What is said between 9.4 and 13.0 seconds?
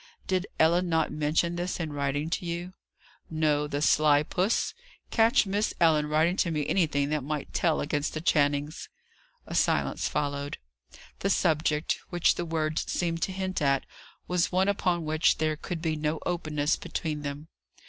A silence followed. The subject, which the words